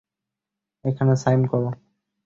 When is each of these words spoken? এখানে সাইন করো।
এখানে 0.85 1.13
সাইন 1.15 1.41
করো। 1.47 1.69